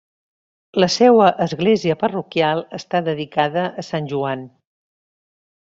[0.83, 4.49] La seua església parroquial està dedicada a Sant Joan.